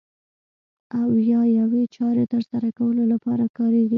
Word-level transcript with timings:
او 0.99 1.09
یا 1.31 1.41
یوې 1.59 1.83
چارې 1.95 2.23
ترسره 2.33 2.69
کولو 2.77 3.03
لپاره 3.13 3.45
کاریږي. 3.57 3.89